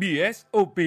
BSOP 0.00 0.78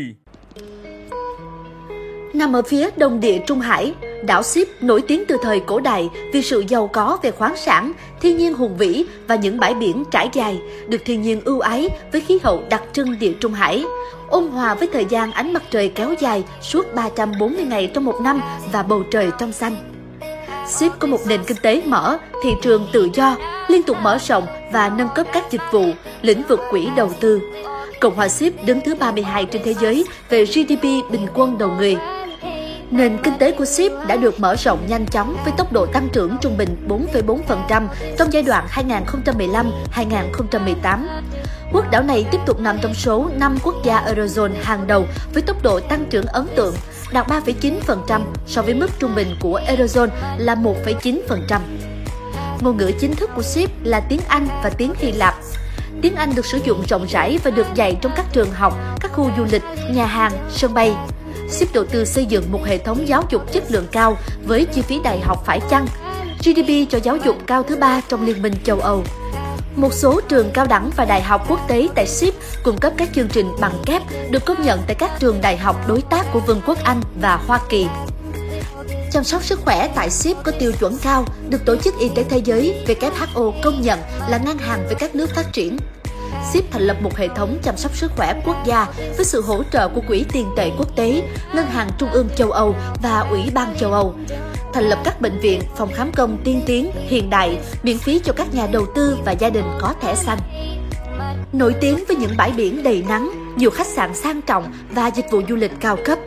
Nằm 2.33 2.53
ở 2.53 2.61
phía 2.61 2.89
đông 2.97 3.19
địa 3.19 3.39
Trung 3.47 3.59
Hải, 3.59 3.93
đảo 4.27 4.43
Sip 4.43 4.67
nổi 4.81 5.03
tiếng 5.07 5.23
từ 5.27 5.37
thời 5.41 5.59
cổ 5.59 5.79
đại 5.79 6.09
vì 6.33 6.41
sự 6.41 6.63
giàu 6.67 6.87
có 6.87 7.17
về 7.21 7.31
khoáng 7.31 7.55
sản, 7.55 7.93
thiên 8.21 8.37
nhiên 8.37 8.53
hùng 8.53 8.77
vĩ 8.77 9.05
và 9.27 9.35
những 9.35 9.59
bãi 9.59 9.73
biển 9.73 10.03
trải 10.11 10.29
dài, 10.33 10.59
được 10.87 11.01
thiên 11.05 11.21
nhiên 11.21 11.41
ưu 11.45 11.59
ái 11.59 11.89
với 12.11 12.21
khí 12.21 12.39
hậu 12.43 12.63
đặc 12.69 12.83
trưng 12.93 13.19
địa 13.19 13.33
Trung 13.39 13.53
Hải. 13.53 13.85
Ôn 14.29 14.47
hòa 14.47 14.75
với 14.75 14.89
thời 14.93 15.05
gian 15.05 15.31
ánh 15.31 15.53
mặt 15.53 15.63
trời 15.71 15.89
kéo 15.89 16.13
dài 16.19 16.43
suốt 16.61 16.95
340 16.95 17.63
ngày 17.63 17.91
trong 17.93 18.05
một 18.05 18.21
năm 18.21 18.41
và 18.71 18.83
bầu 18.83 19.03
trời 19.11 19.31
trong 19.39 19.51
xanh. 19.51 19.75
Sip 20.67 20.91
có 20.99 21.07
một 21.07 21.19
nền 21.27 21.43
kinh 21.47 21.57
tế 21.61 21.81
mở, 21.85 22.17
thị 22.43 22.49
trường 22.61 22.87
tự 22.93 23.09
do, 23.13 23.37
liên 23.67 23.83
tục 23.83 23.97
mở 24.01 24.17
rộng 24.27 24.45
và 24.73 24.89
nâng 24.89 25.09
cấp 25.15 25.27
các 25.33 25.51
dịch 25.51 25.61
vụ, 25.71 25.85
lĩnh 26.21 26.43
vực 26.47 26.59
quỹ 26.69 26.87
đầu 26.95 27.11
tư. 27.19 27.41
Cộng 27.99 28.15
hòa 28.15 28.27
Sip 28.27 28.53
đứng 28.65 28.81
thứ 28.81 28.95
32 28.95 29.45
trên 29.45 29.61
thế 29.65 29.73
giới 29.81 30.05
về 30.29 30.45
GDP 30.45 30.83
bình 30.83 31.27
quân 31.33 31.57
đầu 31.57 31.69
người. 31.69 31.97
Nền 32.91 33.17
kinh 33.23 33.37
tế 33.39 33.51
của 33.51 33.65
Sip 33.65 33.91
đã 34.07 34.15
được 34.15 34.39
mở 34.39 34.55
rộng 34.55 34.79
nhanh 34.87 35.05
chóng 35.07 35.37
với 35.43 35.53
tốc 35.57 35.73
độ 35.73 35.85
tăng 35.85 36.09
trưởng 36.13 36.37
trung 36.41 36.57
bình 36.57 36.87
4,4% 36.87 37.87
trong 38.17 38.33
giai 38.33 38.43
đoạn 38.43 38.65
2015-2018. 39.93 40.99
Quốc 41.71 41.91
đảo 41.91 42.03
này 42.03 42.25
tiếp 42.31 42.37
tục 42.45 42.59
nằm 42.59 42.77
trong 42.81 42.93
số 42.93 43.29
5 43.35 43.57
quốc 43.63 43.75
gia 43.83 44.05
Eurozone 44.05 44.53
hàng 44.61 44.87
đầu 44.87 45.05
với 45.33 45.41
tốc 45.41 45.63
độ 45.63 45.79
tăng 45.79 46.05
trưởng 46.09 46.25
ấn 46.25 46.47
tượng, 46.55 46.75
đạt 47.11 47.27
3,9% 47.27 48.21
so 48.47 48.61
với 48.61 48.73
mức 48.73 48.91
trung 48.99 49.15
bình 49.15 49.35
của 49.39 49.61
Eurozone 49.67 50.09
là 50.37 50.55
1,9%. 50.55 51.59
Ngôn 52.61 52.77
ngữ 52.77 52.91
chính 52.99 53.15
thức 53.15 53.29
của 53.35 53.41
Sip 53.41 53.69
là 53.83 53.99
tiếng 53.99 54.21
Anh 54.27 54.47
và 54.63 54.69
tiếng 54.69 54.93
Hy 54.97 55.11
Lạp. 55.11 55.35
Tiếng 56.01 56.15
Anh 56.15 56.35
được 56.35 56.45
sử 56.45 56.59
dụng 56.63 56.83
rộng 56.89 57.05
rãi 57.09 57.39
và 57.43 57.51
được 57.51 57.67
dạy 57.75 57.97
trong 58.01 58.11
các 58.15 58.25
trường 58.33 58.51
học, 58.51 58.73
các 58.99 59.11
khu 59.13 59.29
du 59.37 59.45
lịch, 59.51 59.63
nhà 59.91 60.05
hàng, 60.05 60.31
sân 60.49 60.73
bay. 60.73 60.95
Sip 61.49 61.73
đầu 61.73 61.85
tư 61.85 62.05
xây 62.05 62.25
dựng 62.25 62.51
một 62.51 62.65
hệ 62.65 62.77
thống 62.77 63.07
giáo 63.07 63.23
dục 63.29 63.51
chất 63.51 63.63
lượng 63.71 63.87
cao 63.91 64.17
với 64.45 64.65
chi 64.65 64.81
phí 64.81 64.99
đại 65.03 65.19
học 65.19 65.43
phải 65.45 65.59
chăng. 65.69 65.87
GDP 66.39 66.89
cho 66.89 66.99
giáo 67.03 67.17
dục 67.17 67.35
cao 67.47 67.63
thứ 67.63 67.75
ba 67.75 68.01
trong 68.07 68.25
Liên 68.25 68.41
minh 68.41 68.53
châu 68.63 68.79
Âu. 68.79 69.03
Một 69.75 69.93
số 69.93 70.21
trường 70.21 70.51
cao 70.53 70.65
đẳng 70.65 70.89
và 70.95 71.05
đại 71.05 71.21
học 71.21 71.45
quốc 71.49 71.59
tế 71.67 71.87
tại 71.95 72.07
Sip 72.07 72.33
cung 72.63 72.77
cấp 72.77 72.93
các 72.97 73.09
chương 73.15 73.27
trình 73.27 73.47
bằng 73.59 73.73
kép 73.85 74.01
được 74.31 74.45
công 74.45 74.61
nhận 74.61 74.79
tại 74.87 74.95
các 74.95 75.11
trường 75.19 75.41
đại 75.41 75.57
học 75.57 75.87
đối 75.87 76.01
tác 76.01 76.25
của 76.33 76.39
Vương 76.39 76.61
quốc 76.65 76.77
Anh 76.83 77.01
và 77.21 77.35
Hoa 77.47 77.59
Kỳ. 77.69 77.87
Chăm 79.15 79.23
sóc 79.23 79.43
sức 79.43 79.59
khỏe 79.65 79.91
tại 79.95 80.09
ship 80.09 80.43
có 80.43 80.51
tiêu 80.59 80.71
chuẩn 80.79 80.97
cao, 80.97 81.25
được 81.49 81.65
Tổ 81.65 81.75
chức 81.75 81.99
Y 81.99 82.09
tế 82.09 82.23
Thế 82.23 82.37
giới 82.37 82.85
WHO 82.87 83.51
công 83.63 83.81
nhận 83.81 83.99
là 84.29 84.37
ngang 84.45 84.57
hàng 84.57 84.83
với 84.85 84.95
các 84.95 85.15
nước 85.15 85.29
phát 85.35 85.53
triển. 85.53 85.77
Sip 86.53 86.71
thành 86.71 86.81
lập 86.81 86.97
một 87.01 87.15
hệ 87.15 87.27
thống 87.35 87.57
chăm 87.63 87.77
sóc 87.77 87.95
sức 87.95 88.11
khỏe 88.15 88.41
quốc 88.45 88.55
gia 88.65 88.87
với 89.17 89.25
sự 89.25 89.41
hỗ 89.41 89.63
trợ 89.71 89.87
của 89.87 90.01
Quỹ 90.07 90.25
tiền 90.33 90.47
tệ 90.57 90.71
quốc 90.77 90.95
tế, 90.95 91.23
Ngân 91.53 91.65
hàng 91.65 91.89
Trung 91.97 92.09
ương 92.09 92.29
châu 92.35 92.51
Âu 92.51 92.75
và 93.03 93.19
Ủy 93.19 93.41
ban 93.53 93.75
châu 93.77 93.91
Âu 93.91 94.15
thành 94.73 94.83
lập 94.83 94.99
các 95.03 95.21
bệnh 95.21 95.39
viện, 95.39 95.61
phòng 95.75 95.93
khám 95.93 96.11
công 96.15 96.37
tiên 96.43 96.61
tiến, 96.65 96.91
hiện 96.95 97.29
đại, 97.29 97.59
miễn 97.83 97.97
phí 97.97 98.19
cho 98.19 98.33
các 98.33 98.53
nhà 98.53 98.67
đầu 98.71 98.85
tư 98.95 99.17
và 99.25 99.31
gia 99.31 99.49
đình 99.49 99.65
có 99.81 99.93
thẻ 100.01 100.15
xanh. 100.15 100.39
Nổi 101.53 101.75
tiếng 101.81 102.03
với 102.07 102.15
những 102.15 102.31
bãi 102.37 102.51
biển 102.51 102.83
đầy 102.83 103.03
nắng, 103.07 103.31
nhiều 103.55 103.69
khách 103.69 103.87
sạn 103.87 104.15
sang 104.15 104.41
trọng 104.41 104.73
và 104.91 105.07
dịch 105.07 105.25
vụ 105.31 105.41
du 105.49 105.55
lịch 105.55 105.71
cao 105.79 105.97
cấp. 106.05 106.19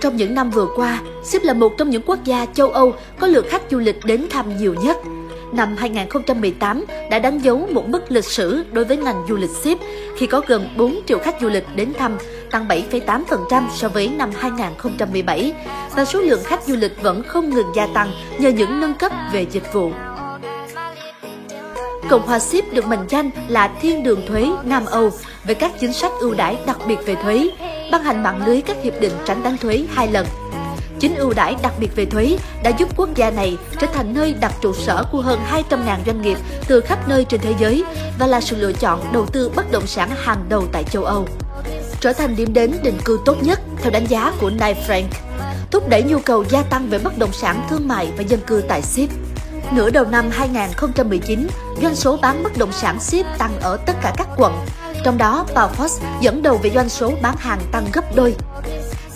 Trong 0.00 0.16
những 0.16 0.34
năm 0.34 0.50
vừa 0.50 0.66
qua, 0.76 1.00
Sip 1.24 1.42
là 1.42 1.52
một 1.52 1.78
trong 1.78 1.90
những 1.90 2.02
quốc 2.06 2.24
gia 2.24 2.46
châu 2.46 2.70
Âu 2.70 2.94
có 3.18 3.26
lượng 3.26 3.46
khách 3.48 3.62
du 3.70 3.78
lịch 3.78 4.04
đến 4.04 4.26
thăm 4.30 4.56
nhiều 4.56 4.74
nhất. 4.74 4.96
Năm 5.52 5.76
2018 5.76 6.84
đã 7.10 7.18
đánh 7.18 7.38
dấu 7.38 7.68
một 7.70 7.88
mức 7.88 8.12
lịch 8.12 8.24
sử 8.24 8.64
đối 8.72 8.84
với 8.84 8.96
ngành 8.96 9.26
du 9.28 9.36
lịch 9.36 9.50
Sip 9.50 9.78
khi 10.16 10.26
có 10.26 10.42
gần 10.46 10.68
4 10.76 11.00
triệu 11.06 11.18
khách 11.18 11.36
du 11.40 11.48
lịch 11.48 11.64
đến 11.76 11.92
thăm, 11.98 12.18
tăng 12.50 12.68
7,8% 12.68 13.62
so 13.76 13.88
với 13.88 14.08
năm 14.08 14.30
2017 14.36 15.52
và 15.96 16.04
số 16.04 16.20
lượng 16.20 16.40
khách 16.44 16.62
du 16.62 16.76
lịch 16.76 17.02
vẫn 17.02 17.22
không 17.22 17.50
ngừng 17.50 17.72
gia 17.76 17.86
tăng 17.86 18.12
nhờ 18.38 18.48
những 18.48 18.80
nâng 18.80 18.94
cấp 18.94 19.12
về 19.32 19.46
dịch 19.50 19.72
vụ. 19.72 19.92
Cộng 22.08 22.26
hòa 22.26 22.38
Sip 22.38 22.72
được 22.72 22.86
mệnh 22.86 23.06
danh 23.08 23.30
là 23.48 23.68
thiên 23.80 24.02
đường 24.02 24.26
thuế 24.28 24.50
Nam 24.64 24.84
Âu 24.86 25.10
với 25.44 25.54
các 25.54 25.72
chính 25.80 25.92
sách 25.92 26.12
ưu 26.20 26.34
đãi 26.34 26.58
đặc 26.66 26.78
biệt 26.86 26.98
về 27.06 27.14
thuế, 27.14 27.50
ban 27.90 28.02
hành 28.02 28.22
mạng 28.22 28.46
lưới 28.46 28.60
các 28.60 28.76
hiệp 28.82 29.00
định 29.00 29.12
tránh 29.26 29.42
đánh 29.42 29.58
thuế 29.58 29.84
hai 29.94 30.08
lần. 30.08 30.26
Chính 31.00 31.14
ưu 31.14 31.32
đãi 31.34 31.56
đặc 31.62 31.72
biệt 31.78 31.96
về 31.96 32.06
thuế 32.06 32.38
đã 32.62 32.70
giúp 32.70 32.88
quốc 32.96 33.08
gia 33.14 33.30
này 33.30 33.56
trở 33.78 33.86
thành 33.86 34.14
nơi 34.14 34.34
đặt 34.40 34.52
trụ 34.60 34.72
sở 34.74 35.04
của 35.12 35.20
hơn 35.20 35.40
200.000 35.70 35.96
doanh 36.06 36.22
nghiệp 36.22 36.38
từ 36.68 36.80
khắp 36.80 37.08
nơi 37.08 37.24
trên 37.24 37.40
thế 37.40 37.54
giới 37.58 37.84
và 38.18 38.26
là 38.26 38.40
sự 38.40 38.56
lựa 38.56 38.72
chọn 38.72 39.12
đầu 39.12 39.26
tư 39.26 39.50
bất 39.56 39.72
động 39.72 39.86
sản 39.86 40.10
hàng 40.16 40.44
đầu 40.48 40.64
tại 40.72 40.84
châu 40.84 41.04
Âu. 41.04 41.28
Trở 42.00 42.12
thành 42.12 42.36
điểm 42.36 42.52
đến 42.52 42.74
định 42.82 42.98
cư 43.04 43.18
tốt 43.24 43.36
nhất 43.42 43.60
theo 43.82 43.90
đánh 43.90 44.06
giá 44.06 44.32
của 44.40 44.50
Knight 44.50 44.76
Frank, 44.88 45.08
thúc 45.70 45.88
đẩy 45.88 46.02
nhu 46.02 46.18
cầu 46.18 46.44
gia 46.48 46.62
tăng 46.62 46.88
về 46.88 46.98
bất 46.98 47.18
động 47.18 47.32
sản 47.32 47.66
thương 47.70 47.88
mại 47.88 48.08
và 48.16 48.22
dân 48.22 48.40
cư 48.40 48.62
tại 48.68 48.82
Ship. 48.82 49.10
Nửa 49.72 49.90
đầu 49.90 50.04
năm 50.04 50.30
2019, 50.30 51.46
doanh 51.82 51.94
số 51.94 52.16
bán 52.22 52.42
bất 52.42 52.58
động 52.58 52.72
sản 52.72 53.00
ship 53.00 53.38
tăng 53.38 53.60
ở 53.60 53.76
tất 53.76 53.92
cả 54.02 54.14
các 54.16 54.28
quận. 54.36 54.52
Trong 55.04 55.18
đó, 55.18 55.46
Balfour 55.54 56.00
dẫn 56.20 56.42
đầu 56.42 56.60
về 56.62 56.70
doanh 56.70 56.88
số 56.88 57.12
bán 57.22 57.36
hàng 57.38 57.60
tăng 57.72 57.84
gấp 57.92 58.16
đôi. 58.16 58.34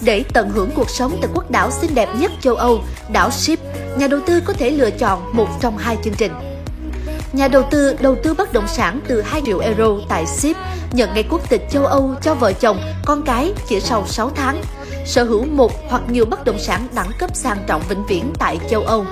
Để 0.01 0.25
tận 0.35 0.51
hưởng 0.51 0.71
cuộc 0.75 0.91
sống 0.91 1.19
tại 1.21 1.31
quốc 1.35 1.51
đảo 1.51 1.71
xinh 1.71 1.95
đẹp 1.95 2.09
nhất 2.19 2.33
châu 2.41 2.55
Âu, 2.55 2.81
đảo 3.13 3.31
Ship, 3.31 3.59
nhà 3.97 4.07
đầu 4.07 4.21
tư 4.27 4.41
có 4.41 4.53
thể 4.53 4.71
lựa 4.71 4.91
chọn 4.91 5.31
một 5.33 5.49
trong 5.61 5.79
hai 5.79 5.97
chương 6.05 6.15
trình. 6.15 6.33
Nhà 7.33 7.49
đầu 7.49 7.63
tư 7.71 7.97
đầu 8.01 8.17
tư 8.23 8.35
bất 8.35 8.53
động 8.53 8.69
sản 8.69 9.01
từ 9.09 9.23
2 9.23 9.43
triệu 9.47 9.59
euro 9.59 9.89
tại 10.09 10.27
Ship 10.27 10.57
nhận 10.93 11.15
ngay 11.15 11.25
quốc 11.31 11.51
tịch 11.51 11.63
châu 11.71 11.87
Âu 11.87 12.15
cho 12.23 12.35
vợ 12.35 12.53
chồng, 12.53 12.81
con 13.05 13.23
cái 13.23 13.53
chỉ 13.69 13.81
sau 13.81 14.07
6 14.07 14.31
tháng. 14.31 14.63
Sở 15.07 15.25
hữu 15.25 15.45
một 15.45 15.73
hoặc 15.89 16.03
nhiều 16.09 16.25
bất 16.25 16.45
động 16.45 16.59
sản 16.59 16.89
đẳng 16.95 17.11
cấp 17.19 17.31
sang 17.35 17.65
trọng 17.67 17.83
vĩnh 17.89 18.07
viễn 18.07 18.33
tại 18.39 18.59
châu 18.71 18.83
Âu 18.83 19.05